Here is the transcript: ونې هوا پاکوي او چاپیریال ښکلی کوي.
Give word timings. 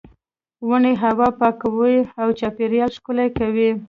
ونې 0.67 0.93
هوا 1.03 1.27
پاکوي 1.39 1.97
او 2.21 2.27
چاپیریال 2.39 2.89
ښکلی 2.97 3.27
کوي. 3.37 3.69